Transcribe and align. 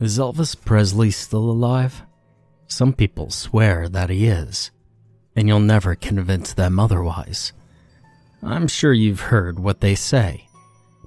Is 0.00 0.18
Elvis 0.18 0.58
Presley 0.58 1.10
still 1.10 1.50
alive? 1.50 2.02
Some 2.66 2.94
people 2.94 3.28
swear 3.28 3.86
that 3.86 4.08
he 4.08 4.28
is, 4.28 4.70
and 5.36 5.46
you'll 5.46 5.60
never 5.60 5.94
convince 5.94 6.54
them 6.54 6.80
otherwise. 6.80 7.52
I'm 8.42 8.66
sure 8.66 8.94
you've 8.94 9.20
heard 9.20 9.58
what 9.58 9.82
they 9.82 9.94
say. 9.94 10.48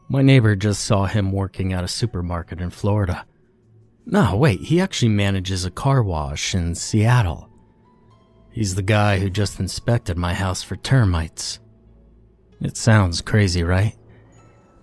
My 0.09 0.21
neighbor 0.21 0.55
just 0.55 0.85
saw 0.85 1.05
him 1.05 1.31
working 1.31 1.73
at 1.73 1.83
a 1.83 1.87
supermarket 1.87 2.61
in 2.61 2.69
Florida. 2.69 3.25
No, 4.05 4.35
wait, 4.35 4.59
he 4.59 4.79
actually 4.79 5.09
manages 5.09 5.65
a 5.65 5.71
car 5.71 6.03
wash 6.03 6.53
in 6.53 6.75
Seattle. 6.75 7.49
He's 8.51 8.75
the 8.75 8.83
guy 8.83 9.17
who 9.17 9.31
just 9.31 9.59
inspected 9.59 10.19
my 10.19 10.35
house 10.35 10.61
for 10.61 10.75
termites. 10.75 11.59
It 12.61 12.77
sounds 12.77 13.21
crazy, 13.21 13.63
right? 13.63 13.95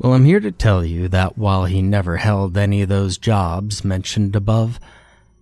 Well, 0.01 0.15
I'm 0.15 0.25
here 0.25 0.41
to 0.41 0.51
tell 0.51 0.83
you 0.83 1.09
that 1.09 1.37
while 1.37 1.67
he 1.67 1.83
never 1.83 2.17
held 2.17 2.57
any 2.57 2.81
of 2.81 2.89
those 2.89 3.19
jobs 3.19 3.85
mentioned 3.85 4.35
above, 4.35 4.81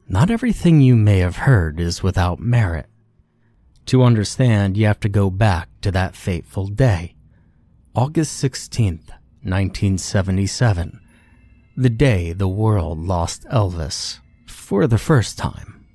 not 0.08 0.32
everything 0.32 0.80
you 0.80 0.96
may 0.96 1.18
have 1.18 1.36
heard 1.36 1.78
is 1.78 2.02
without 2.02 2.40
merit. 2.40 2.86
To 3.86 4.02
understand, 4.02 4.76
you 4.76 4.86
have 4.86 4.98
to 4.98 5.08
go 5.08 5.30
back 5.30 5.68
to 5.82 5.92
that 5.92 6.16
fateful 6.16 6.66
day, 6.66 7.14
August 7.94 8.42
16th, 8.42 9.10
1977, 9.44 11.00
the 11.76 11.88
day 11.90 12.32
the 12.32 12.48
world 12.48 12.98
lost 12.98 13.44
Elvis 13.52 14.18
for 14.48 14.88
the 14.88 14.98
first 14.98 15.38
time. 15.38 15.86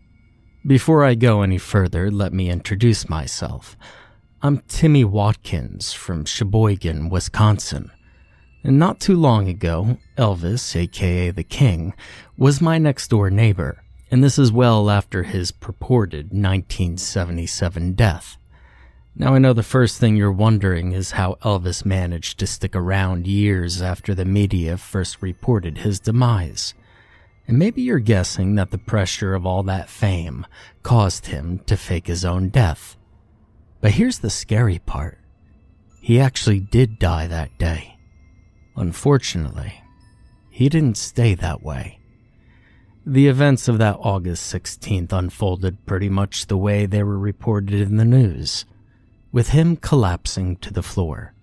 Before 0.66 1.04
I 1.04 1.16
go 1.16 1.42
any 1.42 1.58
further, 1.58 2.10
let 2.10 2.32
me 2.32 2.50
introduce 2.50 3.10
myself. 3.10 3.76
I'm 4.42 4.60
Timmy 4.70 5.04
Watkins 5.04 5.92
from 5.92 6.24
Sheboygan, 6.24 7.10
Wisconsin. 7.10 7.92
And 8.64 8.80
not 8.80 9.02
too 9.02 9.18
long 9.18 9.50
ago, 9.50 9.98
Elvis, 10.18 10.76
aka 10.76 11.32
the 11.32 11.44
King, 11.44 11.94
was 12.38 12.62
my 12.62 12.78
next 12.78 13.10
door 13.10 13.30
neighbor, 13.30 13.84
and 14.10 14.24
this 14.24 14.40
is 14.40 14.54
well 14.54 14.90
after 14.90 15.24
his 15.24 15.52
purported 15.52 16.28
1977 16.28 17.94
death. 17.94 18.38
Now, 19.16 19.36
I 19.36 19.40
know 19.40 19.54
the 19.54 19.64
first 19.64 20.00
thing 20.00 20.16
you're 20.16 20.32
wondering 20.32 20.94
is 20.94 21.12
how 21.12 21.36
Elvis 21.44 21.86
managed 21.86 22.40
to 22.40 22.48
stick 22.48 22.76
around 22.76 23.28
years 23.28 23.82
after 23.82 24.16
the 24.16 24.26
media 24.26 24.78
first 24.78 25.22
reported 25.22 25.80
his 25.80 26.00
demise. 26.00 26.74
And 27.48 27.60
maybe 27.60 27.82
you're 27.82 28.00
guessing 28.00 28.56
that 28.56 28.72
the 28.72 28.78
pressure 28.78 29.36
of 29.36 29.46
all 29.46 29.62
that 29.64 29.90
fame 29.90 30.48
caused 30.82 31.28
him 31.28 31.60
to 31.66 31.76
fake 31.76 32.08
his 32.08 32.24
own 32.24 32.50
death. 32.50 32.96
But 33.82 33.92
here's 33.92 34.20
the 34.20 34.30
scary 34.30 34.80
part 34.80 35.20
he 36.00 36.20
actually 36.20 36.60
did 36.60 37.00
die 37.00 37.28
that 37.28 37.58
day. 37.58 37.93
Unfortunately, 38.76 39.82
he 40.50 40.70
didn't 40.70 40.98
stay 40.98 41.36
that 41.36 41.64
way. 41.64 42.00
The 43.06 43.28
events 43.28 43.68
of 43.68 43.80
that 43.80 43.98
August 44.00 44.54
16th 44.54 45.12
unfolded 45.12 45.86
pretty 45.86 46.10
much 46.10 46.48
the 46.48 46.58
way 46.58 46.86
they 46.86 47.04
were 47.04 47.20
reported 47.20 47.82
in 47.82 47.98
the 47.98 48.06
news 48.06 48.66
with 49.34 49.50
him 49.50 49.76
collapsing 49.76 50.56
to 50.58 50.72
the 50.72 50.84
floor. 50.84 51.34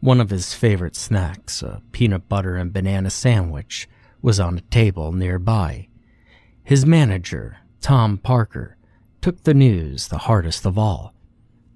One 0.00 0.20
of 0.20 0.30
his 0.30 0.54
favorite 0.54 0.94
snacks, 0.94 1.60
a 1.60 1.82
peanut 1.90 2.28
butter 2.28 2.56
and 2.56 2.72
banana 2.72 3.10
sandwich, 3.10 3.88
was 4.22 4.40
on 4.40 4.56
a 4.56 4.62
table 4.62 5.12
nearby. 5.12 5.88
His 6.62 6.86
manager, 6.86 7.58
Tom 7.80 8.16
Parker, 8.16 8.76
took 9.20 9.42
the 9.42 9.54
news 9.54 10.08
the 10.08 10.18
hardest 10.18 10.64
of 10.64 10.78
all. 10.78 11.12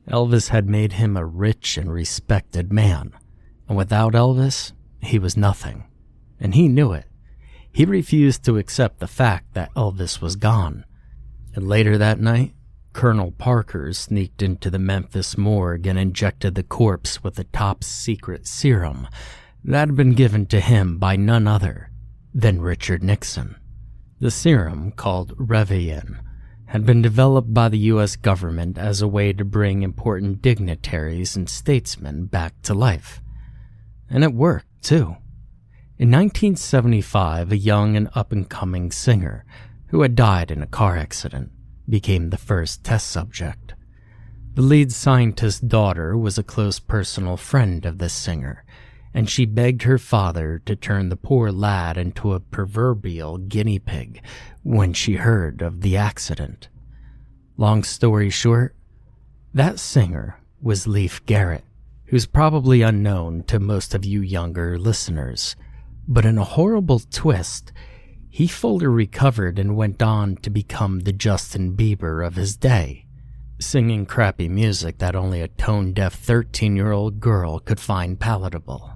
Elvis 0.09 0.49
had 0.49 0.69
made 0.69 0.95
him 0.95 1.17
a 1.17 1.27
rich 1.27 1.77
and 1.77 1.93
respected 1.93 2.72
man, 2.72 3.12
and 3.69 3.77
without 3.77 4.12
Elvis, 4.15 4.72
he 5.03 5.19
was 5.19 5.37
nothing. 5.37 5.84
And 6.38 6.55
he 6.55 6.69
knew 6.69 6.93
it. 6.93 7.06
He 7.72 7.84
refused 7.84 8.44
to 8.44 8.59
accept 8.59 8.99
the 8.99 9.06
fact 9.06 9.55
that 9.55 9.72
Elvis 9.75 10.21
was 10.21 10.37
gone. 10.37 10.84
And 11.55 11.69
later 11.69 11.99
that 11.99 12.21
night, 12.21 12.55
Colonel 12.93 13.31
Parker 13.31 13.93
sneaked 13.93 14.43
into 14.43 14.71
the 14.71 14.78
Memphis 14.78 15.39
morgue 15.39 15.87
and 15.87 15.99
injected 15.99 16.55
the 16.55 16.62
corpse 16.62 17.22
with 17.22 17.39
a 17.39 17.44
top 17.44 17.84
secret 17.84 18.47
serum 18.47 19.06
that 19.62 19.89
had 19.89 19.97
been 19.97 20.15
given 20.15 20.47
to 20.47 20.60
him 20.60 20.99
by 20.99 21.16
none 21.16 21.47
other 21.47 21.91
than 22.34 22.60
Richard 22.60 23.03
Nixon. 23.03 23.56
The 24.19 24.31
serum, 24.31 24.93
called 24.93 25.37
Revion, 25.37 26.21
had 26.66 26.87
been 26.87 27.03
developed 27.03 27.53
by 27.53 27.69
the 27.69 27.78
US 27.78 28.16
government 28.16 28.78
as 28.78 29.00
a 29.03 29.09
way 29.09 29.33
to 29.33 29.44
bring 29.44 29.83
important 29.83 30.43
dignitaries 30.43 31.37
and 31.37 31.49
statesmen 31.49 32.27
back 32.27 32.60
to 32.62 32.75
life. 32.75 33.21
And 34.09 34.25
it 34.25 34.34
worked, 34.34 34.66
too. 34.81 35.17
In 35.99 36.11
1975, 36.11 37.53
a 37.53 37.57
young 37.57 37.97
and 37.97 38.09
up 38.15 38.33
and 38.33 38.49
coming 38.49 38.91
singer 38.91 39.45
who 39.89 40.03
had 40.03 40.15
died 40.15 40.51
in 40.51 40.63
a 40.63 40.67
car 40.67 40.97
accident 40.97 41.51
became 41.89 42.31
the 42.31 42.39
first 42.39 42.85
test 42.85 43.09
subject. 43.09 43.75
The 44.55 44.63
lead 44.63 44.93
scientist's 44.93 45.61
daughter 45.61 46.17
was 46.17 46.39
a 46.39 46.43
close 46.43 46.79
personal 46.79 47.37
friend 47.37 47.85
of 47.85 47.99
the 47.99 48.09
singer, 48.09 48.65
and 49.13 49.29
she 49.29 49.45
begged 49.45 49.83
her 49.83 49.99
father 49.99 50.61
to 50.67 50.77
turn 50.77 51.09
the 51.09 51.17
poor 51.17 51.51
lad 51.53 51.97
into 51.97 52.33
a 52.33 52.41
proverbial 52.41 53.39
guinea 53.39 53.79
pig 53.79 54.23
when 54.63 54.93
she 54.93 55.15
heard 55.15 55.63
of 55.63 55.81
the 55.81 55.97
accident. 55.97 56.69
Long 57.57 57.83
story 57.83 58.31
short, 58.31 58.75
that 59.53 59.79
singer 59.79 60.39
was 60.63 60.87
Leif 60.87 61.25
Garrett, 61.27 61.65
who's 62.10 62.26
probably 62.26 62.82
unknown 62.82 63.41
to 63.44 63.60
most 63.60 63.94
of 63.94 64.04
you 64.04 64.21
younger 64.21 64.76
listeners. 64.76 65.54
But 66.09 66.25
in 66.25 66.38
a 66.38 66.44
horrible 66.44 66.98
twist, 66.98 67.72
he 68.28 68.48
fully 68.48 68.88
recovered 68.88 69.60
and 69.60 69.76
went 69.76 70.03
on 70.03 70.34
to 70.38 70.50
become 70.50 71.00
the 71.00 71.12
Justin 71.12 71.76
Bieber 71.76 72.26
of 72.26 72.34
his 72.34 72.56
day, 72.56 73.06
singing 73.60 74.06
crappy 74.06 74.48
music 74.48 74.98
that 74.98 75.15
only 75.15 75.41
a 75.41 75.47
tone 75.47 75.93
deaf 75.93 76.15
13 76.15 76.75
year 76.75 76.91
old 76.91 77.21
girl 77.21 77.60
could 77.60 77.78
find 77.78 78.19
palatable. 78.19 78.91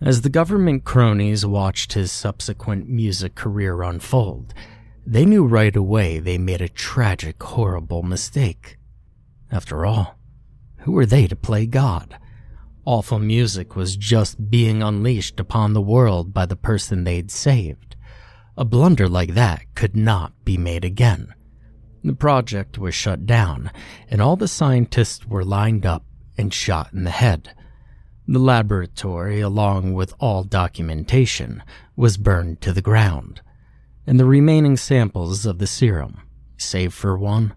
As 0.00 0.20
the 0.20 0.28
government 0.28 0.84
cronies 0.84 1.44
watched 1.44 1.94
his 1.94 2.12
subsequent 2.12 2.88
music 2.88 3.34
career 3.34 3.82
unfold, 3.82 4.54
they 5.04 5.24
knew 5.24 5.44
right 5.44 5.74
away 5.74 6.20
they 6.20 6.38
made 6.38 6.60
a 6.60 6.68
tragic, 6.68 7.42
horrible 7.42 8.04
mistake. 8.04 8.78
After 9.50 9.84
all, 9.84 10.15
who 10.78 10.92
were 10.92 11.06
they 11.06 11.26
to 11.26 11.36
play 11.36 11.66
God? 11.66 12.18
Awful 12.84 13.18
music 13.18 13.74
was 13.74 13.96
just 13.96 14.50
being 14.50 14.82
unleashed 14.82 15.40
upon 15.40 15.72
the 15.72 15.80
world 15.82 16.32
by 16.32 16.46
the 16.46 16.56
person 16.56 17.04
they'd 17.04 17.30
saved. 17.30 17.96
A 18.56 18.64
blunder 18.64 19.08
like 19.08 19.34
that 19.34 19.62
could 19.74 19.96
not 19.96 20.32
be 20.44 20.56
made 20.56 20.84
again. 20.84 21.34
The 22.04 22.14
project 22.14 22.78
was 22.78 22.94
shut 22.94 23.26
down, 23.26 23.72
and 24.08 24.22
all 24.22 24.36
the 24.36 24.46
scientists 24.46 25.26
were 25.26 25.44
lined 25.44 25.84
up 25.84 26.04
and 26.38 26.54
shot 26.54 26.92
in 26.92 27.02
the 27.02 27.10
head. 27.10 27.52
The 28.28 28.38
laboratory, 28.38 29.40
along 29.40 29.94
with 29.94 30.14
all 30.20 30.44
documentation, 30.44 31.62
was 31.96 32.16
burned 32.16 32.60
to 32.60 32.72
the 32.72 32.82
ground, 32.82 33.40
and 34.06 34.20
the 34.20 34.24
remaining 34.24 34.76
samples 34.76 35.46
of 35.46 35.58
the 35.58 35.66
serum, 35.66 36.22
save 36.56 36.94
for 36.94 37.18
one, 37.18 37.54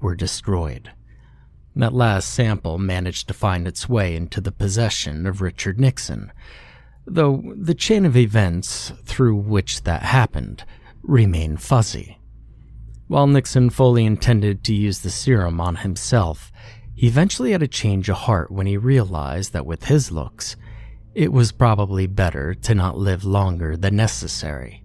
were 0.00 0.14
destroyed. 0.14 0.92
That 1.78 1.94
last 1.94 2.34
sample 2.34 2.76
managed 2.76 3.28
to 3.28 3.34
find 3.34 3.68
its 3.68 3.88
way 3.88 4.16
into 4.16 4.40
the 4.40 4.50
possession 4.50 5.28
of 5.28 5.40
Richard 5.40 5.78
Nixon, 5.78 6.32
though 7.06 7.54
the 7.56 7.72
chain 7.74 8.04
of 8.04 8.16
events 8.16 8.92
through 9.04 9.36
which 9.36 9.84
that 9.84 10.02
happened 10.02 10.64
remain 11.04 11.56
fuzzy. 11.56 12.18
While 13.06 13.28
Nixon 13.28 13.70
fully 13.70 14.04
intended 14.04 14.64
to 14.64 14.74
use 14.74 14.98
the 14.98 15.08
serum 15.08 15.60
on 15.60 15.76
himself, 15.76 16.50
he 16.96 17.06
eventually 17.06 17.52
had 17.52 17.62
a 17.62 17.68
change 17.68 18.08
of 18.08 18.16
heart 18.16 18.50
when 18.50 18.66
he 18.66 18.76
realized 18.76 19.52
that 19.52 19.64
with 19.64 19.84
his 19.84 20.10
looks, 20.10 20.56
it 21.14 21.32
was 21.32 21.52
probably 21.52 22.08
better 22.08 22.54
to 22.54 22.74
not 22.74 22.98
live 22.98 23.22
longer 23.24 23.76
than 23.76 23.94
necessary. 23.94 24.82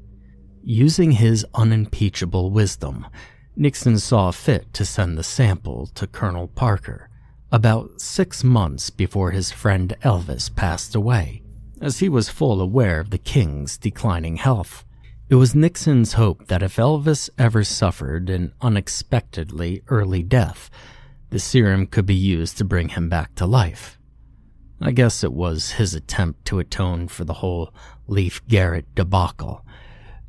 Using 0.62 1.13
his 1.13 1.44
unimpeachable 1.56 2.51
wisdom, 2.51 3.07
Nixon 3.56 4.00
saw 4.00 4.32
fit 4.32 4.74
to 4.74 4.84
send 4.84 5.18
the 5.18 5.24
sample 5.24 5.88
to 5.88 6.08
Colonel 6.08 6.48
Parker 6.48 7.10
about 7.52 8.02
six 8.02 8.44
months 8.44 8.90
before 8.90 9.30
his 9.30 9.52
friend 9.52 9.96
Elvis 10.04 10.54
passed 10.54 10.96
away 10.96 11.44
as 11.80 12.00
he 12.00 12.10
was 12.10 12.30
full 12.30 12.62
aware 12.62 13.00
of 13.00 13.12
the 13.12 13.18
king's 13.18 13.78
declining 13.78 14.38
health. 14.38 14.86
It 15.30 15.36
was 15.36 15.54
Nixon's 15.54 16.14
hope 16.14 16.48
that 16.48 16.64
if 16.64 16.78
Elvis 16.78 17.30
ever 17.38 17.64
suffered 17.64 18.30
an 18.30 18.54
unexpectedly 18.62 19.84
early 19.88 20.24
death, 20.24 20.72
the 21.30 21.40
serum 21.40 21.86
could 21.86 22.06
be 22.06 22.16
used 22.16 22.58
to 22.58 22.66
bring 22.66 22.90
him 22.90 23.10
back 23.10 23.36
to 23.36 23.46
life. 23.46 24.00
I 24.82 24.92
guess 24.92 25.24
it 25.24 25.34
was 25.34 25.74
his 25.74 25.94
attempt 25.94 26.46
to 26.46 26.60
atone 26.60 27.08
for 27.08 27.24
the 27.24 27.34
whole 27.34 27.74
Leif 28.08 28.46
Garrett 28.48 28.96
debacle, 28.96 29.64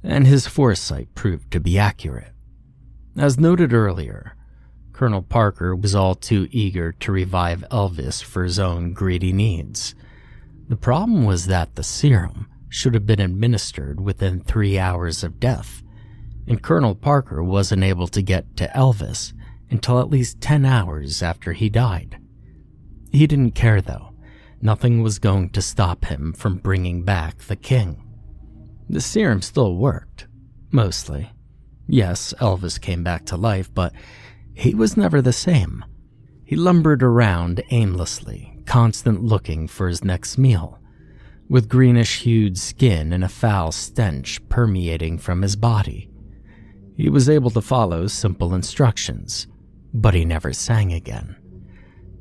and 0.03 0.27
his 0.27 0.47
foresight 0.47 1.15
proved 1.15 1.51
to 1.53 1.61
be 1.61 1.79
accurate. 1.79 2.34
As 3.17 3.39
noted 3.39 3.73
earlier, 3.73 4.35
Colonel 4.93 5.23
Parker 5.23 5.77
was 5.77 5.95
all 5.95 6.17
too 6.17 6.49
eager 6.51 6.93
to 6.93 7.13
revive 7.13 7.65
Elvis 7.71 8.23
for 8.23 8.43
his 8.43 8.59
own 8.59 8.93
greedy 8.93 9.33
needs. 9.33 9.95
The 10.69 10.77
problem 10.77 11.25
was 11.25 11.47
that 11.47 11.77
the 11.77 11.85
serum 11.85 12.49
should 12.69 12.95
have 12.95 13.07
been 13.07 13.21
administered 13.21 14.01
within 14.01 14.41
three 14.41 14.79
hours 14.79 15.23
of 15.23 15.39
death, 15.39 15.83
and 16.49 16.63
Colonel 16.63 16.97
Parker 16.97 17.43
wasn't 17.43 17.85
able 17.85 18.09
to 18.09 18.21
get 18.21 18.57
to 18.57 18.69
Elvis 18.75 19.33
until 19.71 20.01
at 20.01 20.11
least 20.11 20.41
10 20.41 20.65
hours 20.65 21.23
after 21.23 21.53
he 21.53 21.69
died. 21.69 22.19
He 23.13 23.29
didn't 23.29 23.53
care 23.53 23.81
though. 23.81 24.15
Nothing 24.61 25.03
was 25.03 25.21
going 25.21 25.51
to 25.51 25.63
stop 25.63 26.07
him 26.07 26.33
from 26.33 26.57
bringing 26.57 27.05
back 27.05 27.39
the 27.39 27.57
king. 27.57 28.03
The 28.89 29.01
serum 29.01 29.41
still 29.41 29.77
worked, 29.77 30.27
mostly. 30.73 31.31
Yes, 31.87 32.35
Elvis 32.41 32.81
came 32.81 33.05
back 33.05 33.27
to 33.27 33.37
life, 33.37 33.73
but 33.73 33.93
he 34.55 34.75
was 34.75 34.97
never 34.97 35.21
the 35.21 35.33
same. 35.33 35.85
He 36.45 36.57
lumbered 36.57 37.03
around 37.03 37.63
aimlessly, 37.71 38.59
constant 38.67 39.23
looking 39.23 39.69
for 39.69 39.89
his 39.89 40.05
next 40.05 40.39
meal 40.39 40.81
with 41.49 41.69
greenish 41.69 42.21
hued 42.21 42.59
skin 42.59 43.13
and 43.13 43.23
a 43.23 43.29
foul 43.29 43.73
stench 43.73 44.41
permeating 44.49 45.19
from 45.19 45.43
his 45.43 45.57
body. 45.57 46.11
He 46.97 47.09
was 47.09 47.29
able 47.29 47.51
to 47.51 47.61
follow 47.61 48.07
simple 48.07 48.55
instructions, 48.55 49.47
but 49.93 50.15
he 50.15 50.25
never 50.25 50.53
sang 50.53 50.93
again. 50.93 51.37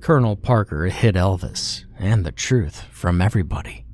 Colonel 0.02 0.36
Parker 0.36 0.88
hid 0.88 1.16
Elvis 1.16 1.86
and 1.98 2.26
the 2.26 2.32
truth 2.32 2.82
from 2.92 3.22
everybody. 3.22 3.86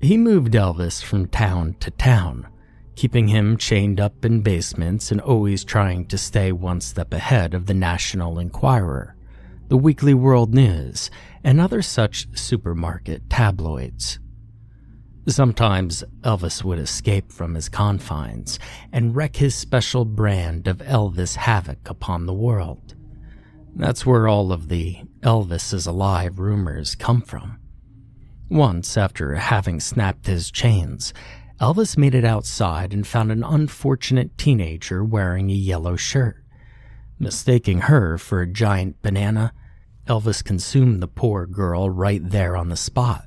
He 0.00 0.16
moved 0.16 0.54
Elvis 0.54 1.02
from 1.02 1.26
town 1.26 1.76
to 1.80 1.90
town, 1.90 2.46
keeping 2.96 3.28
him 3.28 3.56
chained 3.56 4.00
up 4.00 4.24
in 4.24 4.40
basements 4.40 5.12
and 5.12 5.20
always 5.20 5.64
trying 5.64 6.06
to 6.06 6.18
stay 6.18 6.50
one 6.50 6.80
step 6.80 7.12
ahead 7.12 7.54
of 7.54 7.66
the 7.66 7.74
National 7.74 8.38
Enquirer, 8.38 9.14
the 9.68 9.76
Weekly 9.76 10.14
World 10.14 10.54
News, 10.54 11.10
and 11.44 11.60
other 11.60 11.82
such 11.82 12.26
supermarket 12.36 13.28
tabloids. 13.28 14.18
Sometimes 15.28 16.04
Elvis 16.22 16.64
would 16.64 16.78
escape 16.78 17.32
from 17.32 17.54
his 17.54 17.68
confines 17.68 18.58
and 18.92 19.14
wreak 19.14 19.36
his 19.36 19.54
special 19.54 20.04
brand 20.04 20.66
of 20.66 20.78
Elvis 20.78 21.36
havoc 21.36 21.90
upon 21.90 22.26
the 22.26 22.34
world. 22.34 22.94
That's 23.74 24.06
where 24.06 24.28
all 24.28 24.52
of 24.52 24.68
the 24.68 25.00
Elvis 25.20 25.74
is 25.74 25.86
alive 25.86 26.38
rumors 26.38 26.94
come 26.94 27.20
from. 27.20 27.58
Once, 28.48 28.96
after 28.96 29.34
having 29.34 29.80
snapped 29.80 30.26
his 30.26 30.50
chains, 30.52 31.12
Elvis 31.60 31.96
made 31.96 32.14
it 32.14 32.24
outside 32.24 32.92
and 32.92 33.06
found 33.06 33.32
an 33.32 33.42
unfortunate 33.42 34.36
teenager 34.36 35.04
wearing 35.04 35.50
a 35.50 35.54
yellow 35.54 35.96
shirt. 35.96 36.42
Mistaking 37.18 37.82
her 37.82 38.18
for 38.18 38.42
a 38.42 38.46
giant 38.46 39.00
banana, 39.02 39.52
Elvis 40.06 40.44
consumed 40.44 41.02
the 41.02 41.08
poor 41.08 41.46
girl 41.46 41.88
right 41.88 42.20
there 42.22 42.56
on 42.56 42.68
the 42.68 42.76
spot 42.76 43.24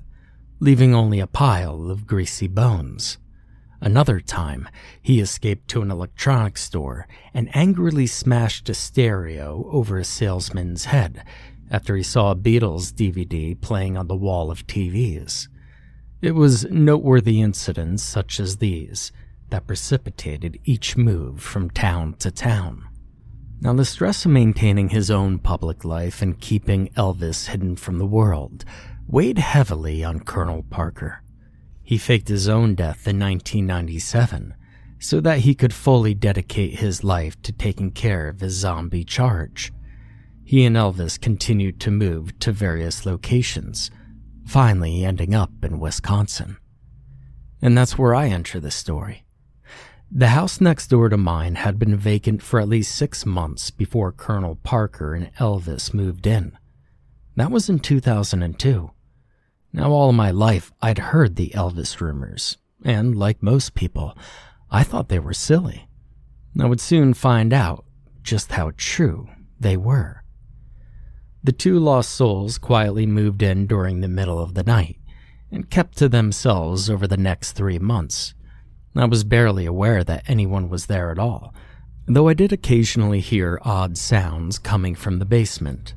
leaving 0.59 0.93
only 0.93 1.19
a 1.19 1.27
pile 1.27 1.89
of 1.89 2.05
greasy 2.05 2.47
bones. 2.47 3.17
Another 3.81 4.19
time, 4.19 4.67
he 5.01 5.21
escaped 5.21 5.69
to 5.69 5.81
an 5.81 5.89
electronics 5.89 6.63
store 6.63 7.07
and 7.33 7.55
angrily 7.55 8.05
smashed 8.05 8.67
a 8.67 8.73
stereo 8.73 9.69
over 9.71 9.97
a 9.97 10.03
salesman's 10.03 10.85
head 10.85 11.23
after 11.71 11.95
he 11.95 12.03
saw 12.03 12.31
a 12.31 12.35
Beatles 12.35 12.91
DVD 12.91 13.59
playing 13.59 13.95
on 13.95 14.07
the 14.07 14.15
wall 14.15 14.51
of 14.51 14.67
TVs. 14.67 15.47
It 16.21 16.35
was 16.35 16.65
noteworthy 16.65 17.39
incidents 17.39 18.03
such 18.03 18.41
as 18.41 18.57
these 18.57 19.13
that 19.51 19.65
precipitated 19.65 20.59
each 20.65 20.97
move 20.97 21.41
from 21.41 21.69
town 21.69 22.15
to 22.19 22.29
town. 22.29 22.85
Now, 23.61 23.73
the 23.73 23.85
stress 23.85 24.25
of 24.25 24.31
maintaining 24.31 24.89
his 24.89 25.09
own 25.09 25.39
public 25.39 25.85
life 25.85 26.21
and 26.21 26.39
keeping 26.39 26.89
Elvis 26.89 27.47
hidden 27.47 27.77
from 27.77 27.99
the 27.99 28.05
world 28.05 28.65
weighed 29.07 29.37
heavily 29.37 30.03
on 30.03 30.19
Colonel 30.19 30.63
Parker. 30.63 31.23
He 31.83 31.97
faked 31.97 32.27
his 32.27 32.49
own 32.49 32.75
death 32.75 33.07
in 33.07 33.17
1997 33.19 34.53
so 34.99 35.21
that 35.21 35.39
he 35.39 35.55
could 35.55 35.73
fully 35.73 36.13
dedicate 36.13 36.79
his 36.79 37.03
life 37.03 37.41
to 37.43 37.53
taking 37.53 37.91
care 37.91 38.27
of 38.27 38.41
his 38.41 38.53
zombie 38.53 39.05
charge. 39.05 39.71
He 40.43 40.65
and 40.65 40.75
Elvis 40.75 41.19
continued 41.19 41.79
to 41.79 41.91
move 41.91 42.37
to 42.39 42.51
various 42.51 43.05
locations, 43.05 43.89
finally 44.49 45.05
ending 45.05 45.35
up 45.35 45.51
in 45.63 45.79
Wisconsin. 45.79 46.57
And 47.61 47.77
that's 47.77 47.99
where 47.99 48.15
I 48.15 48.29
enter 48.29 48.59
the 48.59 48.71
story. 48.71 49.23
The 50.11 50.29
house 50.29 50.59
next 50.59 50.87
door 50.87 51.07
to 51.09 51.17
mine 51.17 51.53
had 51.53 51.77
been 51.77 51.95
vacant 51.95 52.41
for 52.41 52.59
at 52.59 52.67
least 52.67 52.95
six 52.95 53.27
months 53.27 53.69
before 53.69 54.11
Colonel 54.11 54.55
Parker 54.55 55.13
and 55.13 55.31
Elvis 55.35 55.93
moved 55.93 56.25
in. 56.25 56.57
That 57.35 57.51
was 57.51 57.69
in 57.69 57.77
2002. 57.77 58.89
Now, 59.71 59.91
all 59.91 60.13
my 60.13 60.31
life, 60.31 60.71
I'd 60.81 60.97
heard 60.97 61.35
the 61.35 61.51
Elvis 61.53 62.01
rumors, 62.01 62.57
and 62.83 63.15
like 63.15 63.43
most 63.43 63.75
people, 63.75 64.17
I 64.71 64.81
thought 64.81 65.09
they 65.09 65.19
were 65.19 65.33
silly. 65.33 65.87
I 66.59 66.65
would 66.65 66.81
soon 66.81 67.13
find 67.13 67.53
out 67.53 67.85
just 68.23 68.53
how 68.53 68.71
true 68.77 69.29
they 69.59 69.77
were. 69.77 70.18
The 71.43 71.51
two 71.53 71.79
lost 71.79 72.11
souls 72.11 72.57
quietly 72.57 73.05
moved 73.05 73.41
in 73.41 73.65
during 73.65 74.01
the 74.01 74.07
middle 74.07 74.39
of 74.39 74.53
the 74.55 74.63
night 74.63 74.97
and 75.51 75.69
kept 75.69 75.97
to 75.97 76.09
themselves 76.09 76.89
over 76.89 77.07
the 77.07 77.17
next 77.17 77.53
three 77.53 77.79
months. 77.79 78.33
I 78.95 79.05
was 79.05 79.23
barely 79.23 79.65
aware 79.65 80.03
that 80.03 80.23
anyone 80.27 80.67
was 80.67 80.87
there 80.87 81.11
at 81.11 81.19
all, 81.19 81.53
though 82.05 82.27
I 82.27 82.33
did 82.33 82.51
occasionally 82.51 83.21
hear 83.21 83.59
odd 83.63 83.97
sounds 83.97 84.59
coming 84.59 84.95
from 84.95 85.19
the 85.19 85.25
basement. 85.25 85.93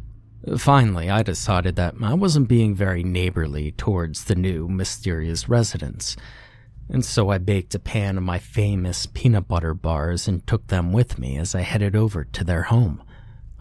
Finally, 0.58 1.10
I 1.10 1.22
decided 1.22 1.76
that 1.76 1.94
I 2.02 2.14
wasn't 2.14 2.48
being 2.48 2.74
very 2.74 3.02
neighborly 3.02 3.72
towards 3.72 4.24
the 4.24 4.34
new 4.34 4.68
mysterious 4.68 5.48
residents, 5.48 6.16
and 6.88 7.04
so 7.04 7.30
I 7.30 7.38
baked 7.38 7.74
a 7.74 7.78
pan 7.78 8.18
of 8.18 8.24
my 8.24 8.38
famous 8.38 9.06
peanut 9.06 9.48
butter 9.48 9.74
bars 9.74 10.28
and 10.28 10.46
took 10.46 10.66
them 10.68 10.92
with 10.92 11.18
me 11.18 11.38
as 11.38 11.54
I 11.54 11.62
headed 11.62 11.96
over 11.96 12.24
to 12.24 12.44
their 12.44 12.64
home. 12.64 13.02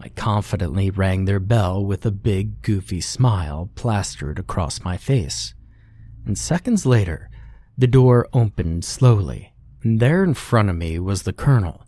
I 0.04 0.08
confidently 0.08 0.90
rang 0.90 1.26
their 1.26 1.38
bell 1.38 1.84
with 1.84 2.04
a 2.04 2.10
big, 2.10 2.60
goofy 2.62 3.00
smile 3.00 3.70
plastered 3.76 4.36
across 4.36 4.82
my 4.82 4.96
face. 4.96 5.54
And 6.26 6.36
seconds 6.36 6.84
later, 6.84 7.30
the 7.78 7.86
door 7.86 8.26
opened 8.32 8.84
slowly, 8.84 9.54
and 9.84 10.00
there 10.00 10.24
in 10.24 10.34
front 10.34 10.70
of 10.70 10.76
me 10.76 10.98
was 10.98 11.22
the 11.22 11.32
Colonel, 11.32 11.86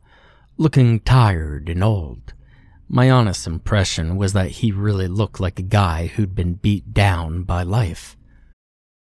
looking 0.56 1.00
tired 1.00 1.68
and 1.68 1.82
old. 1.82 2.34
My 2.88 3.10
honest 3.10 3.48
impression 3.48 4.16
was 4.16 4.32
that 4.32 4.50
he 4.50 4.70
really 4.70 5.08
looked 5.08 5.40
like 5.40 5.58
a 5.58 5.62
guy 5.62 6.06
who'd 6.06 6.36
been 6.36 6.54
beat 6.54 6.94
down 6.94 7.42
by 7.42 7.64
life. 7.64 8.16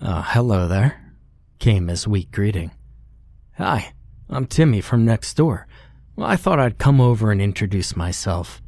Uh, 0.00 0.22
hello 0.22 0.68
there, 0.68 1.12
came 1.58 1.88
his 1.88 2.06
weak 2.06 2.30
greeting. 2.30 2.70
Hi, 3.56 3.92
I'm 4.30 4.46
Timmy 4.46 4.80
from 4.80 5.04
next 5.04 5.34
door. 5.34 5.66
Well, 6.14 6.28
I 6.28 6.36
thought 6.36 6.60
I'd 6.60 6.78
come 6.78 7.00
over 7.00 7.32
and 7.32 7.42
introduce 7.42 7.96
myself. 7.96 8.62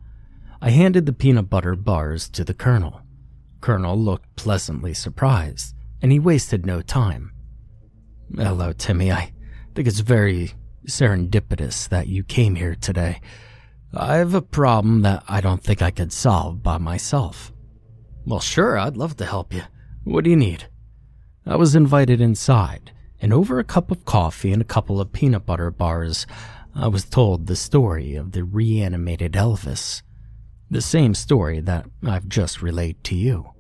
I 0.61 0.71
handed 0.71 1.07
the 1.07 1.13
peanut 1.13 1.49
butter 1.49 1.77
bars 1.77 2.29
to 2.31 2.43
the 2.43 2.53
Colonel. 2.53 3.03
Colonel 3.61 3.97
looked 3.97 4.35
pleasantly 4.35 4.93
surprised, 4.93 5.77
and 6.03 6.11
he 6.11 6.19
wasted 6.19 6.67
no 6.67 6.83
time. 6.83 7.33
Hello, 8.35 8.73
Timmy. 8.73 9.13
I 9.13 9.33
think 9.77 9.87
it's 9.87 10.01
very 10.01 10.55
serendipitous 10.89 11.89
that 11.91 12.09
you 12.09 12.25
came 12.25 12.57
here 12.57 12.75
today. 12.75 13.21
I 13.95 14.17
have 14.17 14.35
a 14.35 14.43
problem 14.43 15.03
that 15.03 15.23
I 15.29 15.41
don't 15.41 15.63
think 15.63 15.81
I 15.81 15.93
could 15.93 16.13
solve 16.13 16.61
by 16.61 16.79
myself. 16.79 17.53
Well, 18.27 18.41
sure, 18.41 18.77
I'd 18.77 18.97
love 18.97 19.17
to 19.19 19.27
help 19.27 19.55
you. 19.55 19.63
What 20.03 20.25
do 20.25 20.31
you 20.31 20.37
need? 20.37 20.67
I 21.47 21.57
was 21.57 21.75
invited 21.75 22.21
inside, 22.21 22.93
and 23.21 23.33
over 23.33 23.59
a 23.59 23.65
cup 23.65 23.91
of 23.91 24.05
coffee 24.05 24.53
and 24.53 24.61
a 24.61 24.67
couple 24.67 25.01
of 25.01 25.13
peanut 25.13 25.47
butter 25.47 25.71
bars, 25.71 26.27
I 26.75 26.89
was 26.89 27.05
told 27.05 27.47
the 27.47 27.57
story 27.57 28.15
of 28.15 28.33
the 28.33 28.45
reanimated 28.45 29.33
Elvis. 29.33 30.03
The 30.71 30.81
same 30.81 31.15
story 31.15 31.61
that 31.61 31.87
I've 32.07 32.29
just 32.29 32.63
relayed 32.63 33.03
to 33.05 33.17
you. 33.17 33.51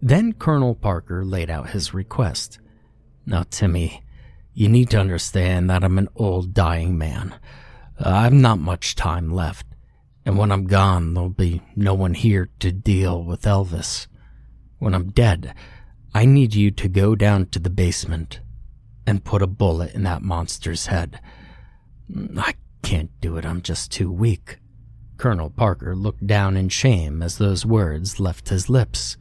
Then 0.00 0.32
Colonel 0.32 0.74
Parker 0.74 1.24
laid 1.24 1.50
out 1.50 1.70
his 1.70 1.94
request. 1.94 2.58
Now, 3.24 3.44
Timmy, 3.48 4.02
you 4.54 4.68
need 4.68 4.90
to 4.90 4.98
understand 4.98 5.70
that 5.70 5.84
I'm 5.84 5.98
an 5.98 6.08
old 6.16 6.52
dying 6.52 6.98
man. 6.98 7.34
I've 8.00 8.32
not 8.32 8.58
much 8.58 8.96
time 8.96 9.30
left, 9.30 9.66
and 10.24 10.36
when 10.36 10.50
I'm 10.50 10.64
gone, 10.64 11.14
there'll 11.14 11.28
be 11.28 11.62
no 11.76 11.94
one 11.94 12.14
here 12.14 12.48
to 12.58 12.72
deal 12.72 13.22
with 13.22 13.42
Elvis. 13.42 14.08
When 14.78 14.94
I'm 14.94 15.10
dead, 15.10 15.54
I 16.14 16.26
need 16.26 16.54
you 16.54 16.70
to 16.70 16.88
go 16.88 17.14
down 17.14 17.46
to 17.46 17.58
the 17.58 17.70
basement 17.70 18.40
and 19.06 19.24
put 19.24 19.42
a 19.42 19.46
bullet 19.46 19.94
in 19.94 20.02
that 20.02 20.22
monster's 20.22 20.86
head. 20.86 21.20
I 22.36 22.54
can't 22.82 23.10
do 23.20 23.36
it, 23.36 23.46
I'm 23.46 23.62
just 23.62 23.90
too 23.90 24.10
weak. 24.10 24.58
Colonel 25.16 25.50
Parker 25.50 25.94
looked 25.96 26.26
down 26.26 26.56
in 26.56 26.68
shame 26.68 27.22
as 27.22 27.38
those 27.38 27.64
words 27.64 28.20
left 28.20 28.48
his 28.48 28.68
lips. 28.68 29.16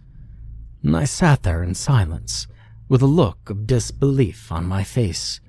And 0.83 0.97
I 0.97 1.05
sat 1.05 1.43
there 1.43 1.63
in 1.63 1.75
silence, 1.75 2.47
with 2.89 3.01
a 3.01 3.07
look 3.07 3.49
of 3.49 3.67
disbelief 3.67 4.51
on 4.51 4.65
my 4.65 4.83
face. 4.83 5.39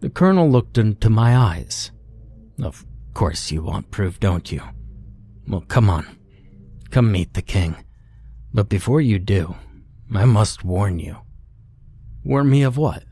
The 0.00 0.10
colonel 0.10 0.50
looked 0.50 0.78
into 0.78 1.10
my 1.10 1.36
eyes. 1.36 1.90
Of 2.62 2.86
course 3.12 3.50
you 3.50 3.62
want 3.62 3.90
proof, 3.90 4.20
don't 4.20 4.50
you? 4.50 4.62
Well, 5.46 5.62
come 5.62 5.90
on. 5.90 6.06
Come 6.90 7.10
meet 7.12 7.34
the 7.34 7.42
king. 7.42 7.76
But 8.52 8.68
before 8.68 9.00
you 9.00 9.18
do, 9.18 9.56
I 10.12 10.24
must 10.24 10.64
warn 10.64 10.98
you. 10.98 11.18
Warn 12.24 12.50
me 12.50 12.62
of 12.62 12.76
what? 12.76 13.04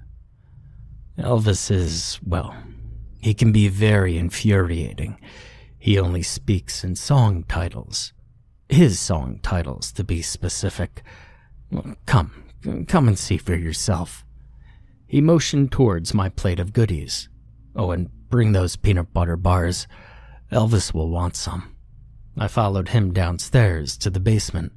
Elvis 1.18 1.70
is, 1.70 2.18
well, 2.26 2.56
he 3.20 3.34
can 3.34 3.52
be 3.52 3.68
very 3.68 4.16
infuriating. 4.16 5.20
He 5.78 5.98
only 5.98 6.22
speaks 6.22 6.82
in 6.82 6.96
song 6.96 7.44
titles. 7.48 8.12
His 8.68 8.98
song 8.98 9.38
titles, 9.42 9.92
to 9.92 10.04
be 10.04 10.22
specific. 10.22 11.02
Come, 12.06 12.44
come 12.88 13.08
and 13.08 13.18
see 13.18 13.36
for 13.36 13.54
yourself. 13.54 14.24
He 15.06 15.20
motioned 15.20 15.72
towards 15.72 16.14
my 16.14 16.30
plate 16.30 16.58
of 16.58 16.72
goodies. 16.72 17.28
Oh, 17.76 17.90
and 17.90 18.10
bring 18.28 18.52
those 18.52 18.76
peanut 18.76 19.12
butter 19.12 19.36
bars. 19.36 19.86
Elvis 20.50 20.94
will 20.94 21.10
want 21.10 21.36
some. 21.36 21.74
I 22.38 22.48
followed 22.48 22.88
him 22.88 23.12
downstairs 23.12 23.98
to 23.98 24.10
the 24.10 24.20
basement. 24.20 24.72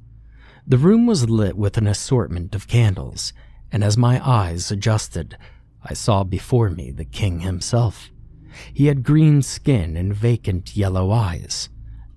The 0.68 0.78
room 0.78 1.06
was 1.06 1.30
lit 1.30 1.56
with 1.56 1.78
an 1.78 1.86
assortment 1.86 2.52
of 2.56 2.66
candles, 2.66 3.32
and 3.70 3.84
as 3.84 3.96
my 3.96 4.20
eyes 4.26 4.72
adjusted, 4.72 5.38
I 5.84 5.94
saw 5.94 6.24
before 6.24 6.70
me 6.70 6.90
the 6.90 7.04
king 7.04 7.40
himself. 7.40 8.10
He 8.74 8.86
had 8.86 9.04
green 9.04 9.42
skin 9.42 9.96
and 9.96 10.12
vacant 10.12 10.76
yellow 10.76 11.12
eyes. 11.12 11.68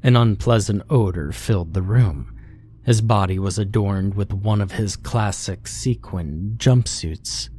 An 0.01 0.15
unpleasant 0.15 0.82
odor 0.89 1.32
filled 1.32 1.75
the 1.75 1.84
room. 1.84 2.36
His 2.84 3.01
body 3.01 3.38
was 3.38 3.60
adorned 3.60 4.15
with 4.15 4.34
one 4.34 4.62
of 4.62 4.72
his 4.72 4.96
classic 4.96 5.68
sequin 5.68 6.56
jumpsuits, 6.58 7.50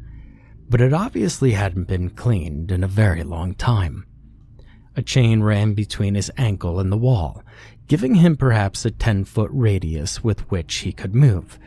but 0.69 0.81
it 0.81 0.93
obviously 0.93 1.53
hadn't 1.53 1.87
been 1.87 2.11
cleaned 2.11 2.73
in 2.73 2.83
a 2.83 2.89
very 2.89 3.23
long 3.23 3.55
time. 3.55 4.07
A 4.97 5.03
chain 5.03 5.41
ran 5.41 5.75
between 5.75 6.17
his 6.17 6.33
ankle 6.37 6.81
and 6.81 6.91
the 6.91 6.97
wall, 6.97 7.45
giving 7.91 8.15
him 8.15 8.37
perhaps 8.37 8.85
a 8.85 8.91
10 8.93 9.25
foot 9.25 9.51
radius 9.53 10.23
with 10.23 10.49
which 10.49 10.77
he 10.77 10.93
could 10.93 11.13
move. 11.13 11.59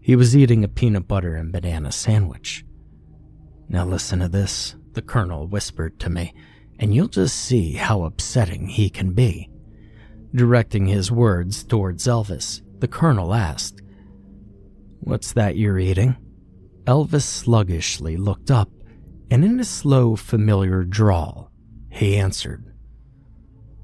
He 0.00 0.16
was 0.16 0.36
eating 0.36 0.64
a 0.64 0.68
peanut 0.68 1.06
butter 1.06 1.36
and 1.36 1.52
banana 1.52 1.92
sandwich. 1.92 2.64
Now 3.68 3.86
listen 3.86 4.18
to 4.18 4.28
this, 4.28 4.74
the 4.94 5.02
colonel 5.02 5.46
whispered 5.46 6.00
to 6.00 6.10
me, 6.10 6.34
and 6.80 6.92
you'll 6.92 7.06
just 7.06 7.36
see 7.36 7.74
how 7.74 8.02
upsetting 8.02 8.66
he 8.66 8.90
can 8.90 9.12
be. 9.12 9.48
Directing 10.34 10.86
his 10.86 11.12
words 11.12 11.62
towards 11.62 12.04
Elvis, 12.04 12.62
the 12.80 12.88
colonel 12.88 13.32
asked, 13.32 13.80
What's 14.98 15.32
that 15.34 15.56
you're 15.56 15.78
eating? 15.78 16.16
Elvis 16.82 17.22
sluggishly 17.22 18.16
looked 18.16 18.50
up, 18.50 18.70
and 19.30 19.44
in 19.44 19.60
a 19.60 19.64
slow, 19.64 20.16
familiar 20.16 20.82
drawl, 20.82 21.52
he 21.90 22.16
answered, 22.16 22.74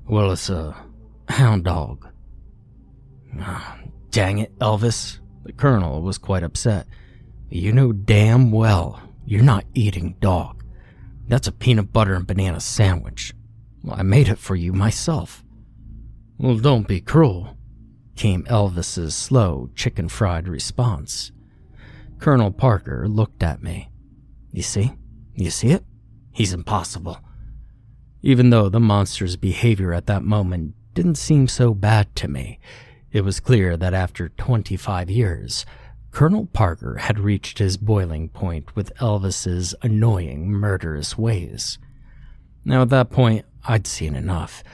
Well, 0.08 0.32
it's 0.32 0.50
a 0.50 0.74
hound 1.28 1.64
dog. 1.64 2.08
Oh, 3.40 3.78
dang 4.10 4.38
it, 4.38 4.58
Elvis. 4.58 5.18
The 5.44 5.52
colonel 5.52 6.02
was 6.02 6.18
quite 6.18 6.42
upset. 6.42 6.86
You 7.48 7.72
know 7.72 7.92
damn 7.92 8.50
well 8.50 9.00
you're 9.26 9.42
not 9.42 9.64
eating 9.74 10.16
dog. 10.20 10.64
That's 11.28 11.48
a 11.48 11.52
peanut 11.52 11.92
butter 11.92 12.14
and 12.14 12.26
banana 12.26 12.60
sandwich. 12.60 13.34
Well, 13.82 13.96
I 13.98 14.02
made 14.02 14.28
it 14.28 14.38
for 14.38 14.54
you 14.54 14.72
myself. 14.72 15.44
Well, 16.38 16.58
don't 16.58 16.86
be 16.86 17.00
cruel, 17.00 17.56
came 18.14 18.44
Elvis's 18.44 19.14
slow, 19.14 19.70
chicken 19.74 20.08
fried 20.08 20.46
response. 20.48 21.32
Colonel 22.18 22.52
Parker 22.52 23.08
looked 23.08 23.42
at 23.42 23.62
me. 23.62 23.90
You 24.52 24.62
see? 24.62 24.92
You 25.34 25.50
see 25.50 25.70
it? 25.70 25.84
He's 26.32 26.52
impossible. 26.52 27.18
Even 28.22 28.50
though 28.50 28.68
the 28.68 28.80
monster's 28.80 29.36
behavior 29.36 29.92
at 29.92 30.06
that 30.06 30.22
moment 30.22 30.74
didn't 30.96 31.16
seem 31.16 31.46
so 31.46 31.74
bad 31.74 32.16
to 32.16 32.26
me, 32.26 32.58
it 33.12 33.20
was 33.20 33.38
clear 33.38 33.76
that 33.76 33.92
after 33.92 34.30
25 34.30 35.10
years, 35.10 35.66
Colonel 36.10 36.46
Parker 36.46 36.96
had 36.96 37.18
reached 37.18 37.58
his 37.58 37.76
boiling 37.76 38.30
point 38.30 38.74
with 38.74 38.94
Elvis's 38.96 39.74
annoying, 39.82 40.50
murderous 40.50 41.18
ways. 41.18 41.78
Now, 42.64 42.80
at 42.80 42.88
that 42.88 43.10
point, 43.10 43.44
I'd 43.68 43.86
seen 43.86 44.16
enough. 44.16 44.64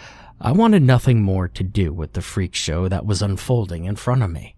I 0.40 0.52
wanted 0.52 0.84
nothing 0.84 1.22
more 1.22 1.48
to 1.48 1.64
do 1.64 1.92
with 1.92 2.12
the 2.12 2.22
freak 2.22 2.54
show 2.54 2.88
that 2.88 3.04
was 3.04 3.20
unfolding 3.20 3.84
in 3.84 3.96
front 3.96 4.22
of 4.22 4.30
me. 4.30 4.54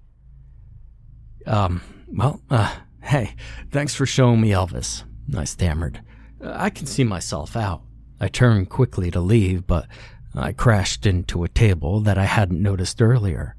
Um, 1.46 1.80
well, 2.08 2.42
uh, 2.50 2.74
hey, 3.02 3.34
thanks 3.70 3.94
for 3.94 4.04
showing 4.04 4.42
me 4.42 4.50
Elvis, 4.50 5.04
I 5.34 5.44
stammered. 5.44 6.02
I 6.42 6.68
can 6.68 6.86
see 6.86 7.04
myself 7.04 7.56
out. 7.56 7.82
I 8.20 8.28
turned 8.28 8.68
quickly 8.68 9.10
to 9.10 9.20
leave, 9.20 9.66
but 9.66 9.86
I 10.36 10.52
crashed 10.52 11.06
into 11.06 11.44
a 11.44 11.48
table 11.48 12.00
that 12.00 12.18
I 12.18 12.24
hadn't 12.24 12.60
noticed 12.60 13.00
earlier. 13.00 13.54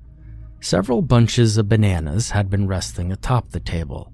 Several 0.59 1.01
bunches 1.01 1.57
of 1.57 1.69
bananas 1.69 2.31
had 2.31 2.49
been 2.49 2.67
resting 2.67 3.11
atop 3.11 3.51
the 3.51 3.61
table. 3.61 4.11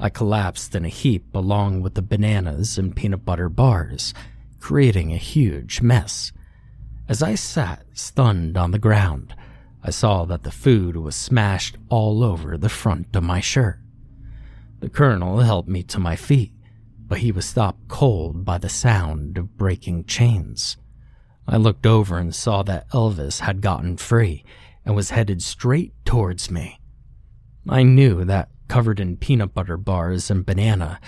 I 0.00 0.08
collapsed 0.08 0.74
in 0.74 0.84
a 0.84 0.88
heap 0.88 1.32
along 1.32 1.82
with 1.82 1.94
the 1.94 2.02
bananas 2.02 2.76
and 2.76 2.96
peanut 2.96 3.24
butter 3.24 3.48
bars, 3.48 4.14
creating 4.58 5.12
a 5.12 5.16
huge 5.16 5.80
mess. 5.80 6.32
As 7.08 7.22
I 7.22 7.36
sat 7.36 7.84
stunned 7.92 8.56
on 8.56 8.72
the 8.72 8.80
ground, 8.80 9.34
I 9.84 9.90
saw 9.90 10.24
that 10.24 10.42
the 10.42 10.50
food 10.50 10.96
was 10.96 11.14
smashed 11.14 11.76
all 11.88 12.24
over 12.24 12.56
the 12.56 12.68
front 12.68 13.14
of 13.14 13.22
my 13.22 13.38
shirt. 13.38 13.78
The 14.80 14.88
colonel 14.88 15.38
helped 15.38 15.68
me 15.68 15.84
to 15.84 16.00
my 16.00 16.16
feet, 16.16 16.52
but 17.06 17.18
he 17.18 17.30
was 17.30 17.44
stopped 17.44 17.86
cold 17.86 18.44
by 18.44 18.58
the 18.58 18.68
sound 18.68 19.38
of 19.38 19.56
breaking 19.56 20.06
chains. 20.06 20.76
I 21.46 21.56
looked 21.56 21.86
over 21.86 22.18
and 22.18 22.34
saw 22.34 22.62
that 22.64 22.88
Elvis 22.90 23.40
had 23.40 23.60
gotten 23.60 23.96
free 23.96 24.44
and 24.84 24.94
was 24.94 25.10
headed 25.10 25.42
straight 25.42 25.92
towards 26.04 26.50
me. 26.50 26.80
I 27.68 27.82
knew 27.82 28.24
that, 28.24 28.48
covered 28.68 29.00
in 29.00 29.16
peanut 29.16 29.54
butter 29.54 29.76
bars 29.76 30.30
and 30.30 30.46
banana, 30.46 31.00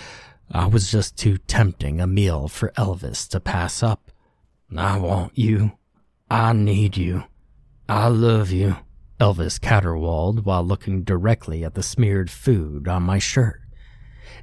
I 0.51 0.67
was 0.67 0.91
just 0.91 1.17
too 1.17 1.37
tempting 1.37 1.99
a 1.99 2.07
meal 2.07 2.47
for 2.47 2.71
Elvis 2.77 3.27
to 3.29 3.39
pass 3.39 3.81
up. 3.81 4.11
I 4.75 4.97
want 4.97 5.37
you. 5.37 5.73
I 6.29 6.53
need 6.53 6.97
you. 6.97 7.23
I 7.87 8.07
love 8.07 8.51
you, 8.51 8.77
Elvis 9.19 9.59
caterwauled 9.59 10.43
while 10.43 10.63
looking 10.63 11.03
directly 11.03 11.63
at 11.63 11.75
the 11.75 11.83
smeared 11.83 12.29
food 12.29 12.87
on 12.87 13.03
my 13.03 13.19
shirt. 13.19 13.61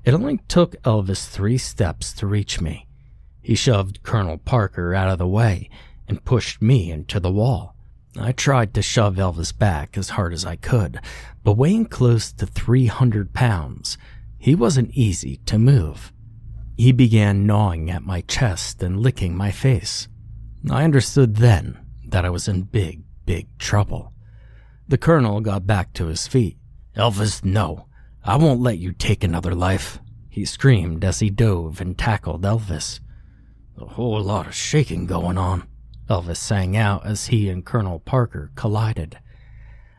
It 0.05 0.15
only 0.15 0.39
took 0.49 0.81
Elvis 0.83 1.29
three 1.29 1.59
steps 1.59 2.13
to 2.15 2.27
reach 2.27 2.61
me. 2.61 2.87
He 3.43 3.55
shoved 3.55 4.03
Colonel 4.03 4.39
Parker 4.39 4.95
out 4.95 5.11
of 5.11 5.19
the 5.19 5.27
way 5.27 5.69
and 6.09 6.25
pushed 6.25 6.63
me 6.63 6.91
into 6.91 7.19
the 7.19 7.33
wall. 7.33 7.75
I 8.19 8.33
tried 8.33 8.75
to 8.75 8.83
shove 8.83 9.17
Elvis 9.17 9.57
back 9.57 9.99
as 9.99 10.11
hard 10.11 10.33
as 10.33 10.45
I 10.45 10.57
could, 10.57 11.01
but 11.43 11.57
weighing 11.57 11.87
close 11.87 12.33
to 12.33 12.47
300 12.47 13.33
pounds, 13.33 13.99
he 14.39 14.55
wasn't 14.55 14.93
easy 14.93 15.39
to 15.47 15.59
move. 15.59 16.13
He 16.77 16.93
began 16.93 17.47
gnawing 17.47 17.91
at 17.91 18.05
my 18.05 18.23
chest 18.23 18.83
and 18.83 19.01
licking 19.01 19.37
my 19.37 19.51
face. 19.51 20.09
I 20.71 20.85
understood 20.85 21.37
then 21.37 21.79
that 22.07 22.25
I 22.25 22.31
was 22.31 22.49
in 22.49 22.63
big, 22.63 23.03
big 23.25 23.47
trouble. 23.59 24.13
The 24.89 24.99
colonel 24.99 25.41
got 25.41 25.67
back 25.67 25.93
to 25.95 26.07
his 26.07 26.27
feet. 26.27 26.59
Elvis, 26.97 27.45
no. 27.45 27.87
I 28.25 28.37
won't 28.37 28.61
let 28.61 28.79
you 28.79 28.93
take 28.93 29.25
another 29.25 29.55
life, 29.55 29.99
he 30.29 30.45
screamed 30.45 31.05
as 31.05 31.21
he 31.21 31.31
dove 31.31 31.81
and 31.81 31.97
tackled 31.97 32.43
Elvis. 32.43 33.01
A 33.79 33.87
whole 33.87 34.23
lot 34.23 34.47
of 34.47 34.55
shaking 34.55 35.07
going 35.07 35.38
on. 35.38 35.67
Elvis 36.09 36.37
sang 36.37 36.76
out 36.76 37.07
as 37.07 37.26
he 37.26 37.49
and 37.49 37.64
Colonel 37.64 37.99
Parker 37.99 38.50
collided. 38.55 39.19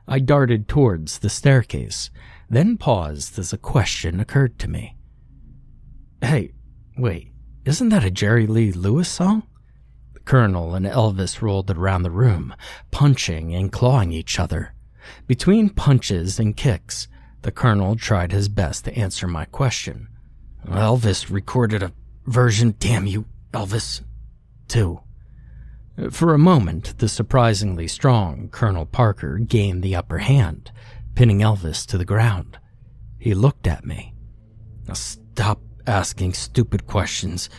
I 0.08 0.20
darted 0.20 0.68
towards 0.68 1.20
the 1.20 1.30
staircase, 1.30 2.10
then 2.50 2.78
paused 2.78 3.40
as 3.40 3.54
a 3.54 3.58
question 3.58 4.20
occurred 4.20 4.60
to 4.60 4.68
me. 4.68 4.98
Hey, 6.22 6.54
wait, 6.98 7.32
isn't 7.66 7.90
that 7.90 8.04
a 8.04 8.12
Jerry 8.12 8.46
Lee 8.46 8.72
Lewis 8.72 9.10
song? 9.10 9.44
The 10.14 10.20
Colonel 10.20 10.76
and 10.76 10.86
Elvis 10.86 11.42
rolled 11.42 11.72
around 11.72 12.04
the 12.04 12.12
room, 12.12 12.54
punching 12.92 13.56
and 13.56 13.72
clawing 13.72 14.12
each 14.12 14.40
other. 14.40 14.74
Between 15.26 15.70
punches 15.70 16.40
and 16.40 16.56
kicks, 16.56 17.08
the 17.42 17.52
Colonel 17.52 17.96
tried 17.96 18.32
his 18.32 18.50
best 18.50 18.86
to 18.86 18.98
answer 18.98 19.28
my 19.28 19.46
question. 19.46 20.08
Elvis 20.68 21.30
recorded 21.30 21.84
a 21.84 21.92
version, 22.26 22.76
damn 22.80 23.06
you, 23.06 23.26
Elvis, 23.54 24.02
too. 24.68 25.02
For 26.10 26.34
a 26.34 26.40
moment, 26.40 26.98
the 26.98 27.08
surprisingly 27.08 27.88
strong 27.88 28.50
Colonel 28.50 28.86
Parker 28.86 29.38
gained 29.38 29.84
the 29.84 29.96
upper 29.96 30.18
hand, 30.18 30.72
pinning 31.14 31.40
Elvis 31.40 31.86
to 31.88 31.98
the 31.98 32.06
ground. 32.06 32.58
He 33.20 33.34
looked 33.34 33.68
at 33.68 33.86
me. 33.86 34.16
Now 34.88 34.96
stop 34.96 35.62
asking 35.86 36.34
stupid 36.34 36.88
questions 36.88 37.50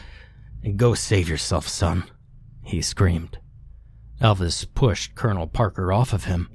and 0.62 0.76
go 0.76 0.94
save 0.94 1.28
yourself, 1.28 1.68
son, 1.68 2.04
he 2.62 2.82
screamed. 2.82 3.38
Elvis 4.20 4.66
pushed 4.74 5.14
Colonel 5.14 5.46
Parker 5.46 5.92
off 5.92 6.12
of 6.12 6.24
him. 6.24 6.48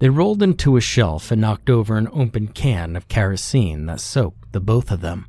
They 0.00 0.08
rolled 0.08 0.42
into 0.42 0.76
a 0.76 0.80
shelf 0.80 1.30
and 1.30 1.40
knocked 1.40 1.70
over 1.70 1.96
an 1.96 2.08
open 2.12 2.48
can 2.48 2.96
of 2.96 3.08
kerosene 3.08 3.86
that 3.86 4.00
soaked 4.00 4.52
the 4.52 4.60
both 4.60 4.90
of 4.90 5.00
them. 5.00 5.26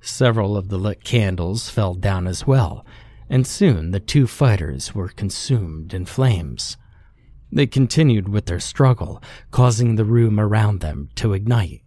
Several 0.00 0.56
of 0.56 0.68
the 0.68 0.78
lit 0.78 1.04
candles 1.04 1.68
fell 1.68 1.94
down 1.94 2.26
as 2.26 2.46
well, 2.46 2.84
and 3.28 3.46
soon 3.46 3.90
the 3.90 4.00
two 4.00 4.26
fighters 4.26 4.94
were 4.94 5.08
consumed 5.08 5.92
in 5.92 6.06
flames. 6.06 6.76
They 7.52 7.66
continued 7.66 8.28
with 8.28 8.46
their 8.46 8.60
struggle, 8.60 9.22
causing 9.50 9.96
the 9.96 10.04
room 10.04 10.38
around 10.38 10.80
them 10.80 11.10
to 11.16 11.32
ignite. 11.32 11.82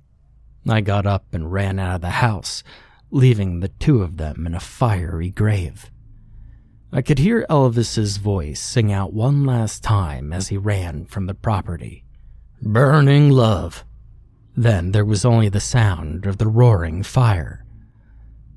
I 0.67 0.81
got 0.81 1.05
up 1.05 1.33
and 1.33 1.51
ran 1.51 1.79
out 1.79 1.95
of 1.95 2.01
the 2.01 2.09
house, 2.09 2.63
leaving 3.11 3.59
the 3.59 3.67
two 3.67 4.01
of 4.01 4.17
them 4.17 4.45
in 4.45 4.53
a 4.53 4.59
fiery 4.59 5.29
grave. 5.29 5.89
I 6.91 7.01
could 7.01 7.19
hear 7.19 7.45
Elvis's 7.49 8.17
voice 8.17 8.61
sing 8.61 8.91
out 8.91 9.13
one 9.13 9.45
last 9.45 9.83
time 9.83 10.31
as 10.31 10.49
he 10.49 10.57
ran 10.57 11.05
from 11.05 11.25
the 11.25 11.33
property. 11.33 12.05
Burning 12.61 13.29
love. 13.29 13.83
Then 14.55 14.91
there 14.91 15.03
was 15.03 15.25
only 15.25 15.49
the 15.49 15.59
sound 15.59 16.25
of 16.27 16.37
the 16.37 16.47
roaring 16.47 17.01
fire. 17.01 17.62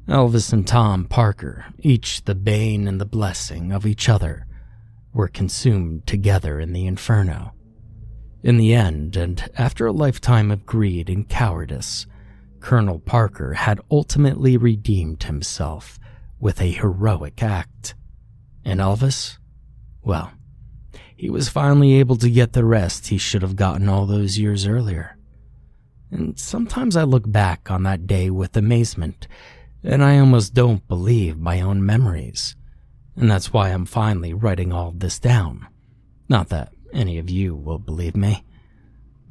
Elvis 0.09 0.53
and 0.53 0.67
Tom 0.67 1.07
Parker, 1.07 1.67
each 1.81 2.25
the 2.25 2.37
bane 2.37 2.87
and 2.87 3.01
the 3.01 3.05
blessing 3.05 3.73
of 3.73 3.85
each 3.85 4.09
other, 4.09 4.47
were 5.13 5.27
consumed 5.27 6.07
together 6.07 6.61
in 6.61 6.73
the 6.73 6.87
inferno. 6.87 7.53
In 8.43 8.57
the 8.57 8.73
end, 8.73 9.17
and 9.17 9.51
after 9.59 9.85
a 9.85 9.93
lifetime 9.93 10.53
of 10.53 10.65
greed 10.65 11.11
and 11.11 11.29
cowardice, 11.29 12.07
Colonel 12.61 13.01
Parker 13.01 13.55
had 13.55 13.81
ultimately 13.91 14.57
redeemed 14.57 15.25
himself 15.25 15.99
with 16.39 16.61
a 16.61 16.71
heroic 16.71 17.43
act. 17.43 17.97
And 18.65 18.79
Elvis? 18.79 19.39
Well, 20.03 20.31
he 21.17 21.31
was 21.31 21.49
finally 21.49 21.95
able 21.95 22.17
to 22.17 22.31
get 22.31 22.53
the 22.53 22.65
rest 22.65 23.09
he 23.09 23.19
should 23.19 23.43
have 23.43 23.57
gotten 23.57 23.89
all 23.89 24.07
those 24.07 24.39
years 24.39 24.69
earlier. 24.69 25.17
And 26.13 26.39
sometimes 26.39 26.97
I 26.97 27.03
look 27.03 27.29
back 27.31 27.73
on 27.73 27.83
that 27.83 28.07
day 28.07 28.31
with 28.31 28.57
amazement 28.57 29.27
and 29.83 30.03
I 30.03 30.19
almost 30.19 30.55
don't 30.55 30.87
believe 30.89 31.39
my 31.39 31.61
own 31.61 31.85
memories. 31.85 32.57
And 33.17 33.31
that's 33.31 33.53
why 33.53 33.71
I'm 33.71 33.87
finally 33.87 34.35
writing 34.35 34.73
all 34.73 34.93
this 34.93 35.19
down. 35.19 35.67
Not 36.29 36.49
that 36.51 36.73
any 36.93 37.19
of 37.19 37.31
you 37.31 37.55
will 37.55 37.79
believe 37.79 38.17
me. 38.17 38.45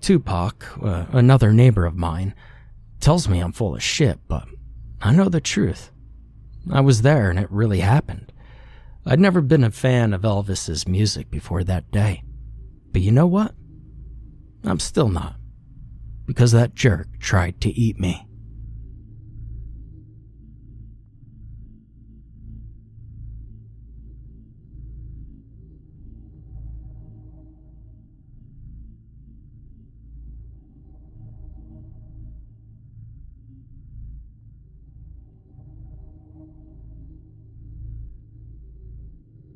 Tupac, 0.01 0.65
uh, 0.83 1.05
another 1.11 1.51
neighbor 1.51 1.85
of 1.85 1.95
mine, 1.95 2.33
tells 2.99 3.27
me 3.27 3.39
I'm 3.39 3.51
full 3.51 3.75
of 3.75 3.83
shit, 3.83 4.19
but 4.27 4.47
I 5.01 5.11
know 5.11 5.29
the 5.29 5.41
truth. 5.41 5.91
I 6.71 6.81
was 6.81 7.01
there 7.01 7.29
and 7.29 7.37
it 7.37 7.51
really 7.51 7.79
happened. 7.79 8.31
I'd 9.05 9.19
never 9.19 9.41
been 9.41 9.63
a 9.63 9.71
fan 9.71 10.13
of 10.13 10.21
Elvis's 10.21 10.87
music 10.87 11.29
before 11.29 11.63
that 11.63 11.91
day. 11.91 12.23
But 12.91 13.03
you 13.03 13.11
know 13.11 13.27
what? 13.27 13.53
I'm 14.63 14.79
still 14.79 15.09
not. 15.09 15.35
Because 16.25 16.51
that 16.53 16.73
jerk 16.73 17.19
tried 17.19 17.61
to 17.61 17.69
eat 17.69 17.99
me. 17.99 18.27